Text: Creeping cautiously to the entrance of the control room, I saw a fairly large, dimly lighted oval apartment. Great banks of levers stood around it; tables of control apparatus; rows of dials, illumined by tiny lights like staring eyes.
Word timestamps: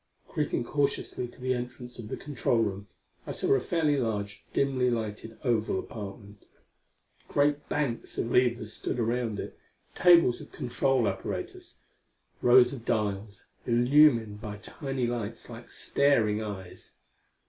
Creeping 0.27 0.63
cautiously 0.63 1.27
to 1.27 1.39
the 1.39 1.53
entrance 1.53 1.99
of 1.99 2.07
the 2.07 2.17
control 2.17 2.57
room, 2.57 2.87
I 3.27 3.31
saw 3.33 3.53
a 3.53 3.59
fairly 3.59 3.97
large, 3.97 4.43
dimly 4.51 4.89
lighted 4.89 5.37
oval 5.43 5.77
apartment. 5.77 6.43
Great 7.27 7.69
banks 7.69 8.17
of 8.17 8.31
levers 8.31 8.73
stood 8.73 8.97
around 8.97 9.39
it; 9.39 9.59
tables 9.93 10.41
of 10.41 10.51
control 10.51 11.07
apparatus; 11.07 11.77
rows 12.41 12.73
of 12.73 12.83
dials, 12.83 13.45
illumined 13.67 14.41
by 14.41 14.57
tiny 14.63 15.05
lights 15.05 15.51
like 15.51 15.69
staring 15.69 16.41
eyes. 16.41 16.93